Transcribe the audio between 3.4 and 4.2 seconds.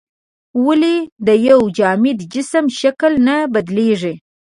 بدلیږي؟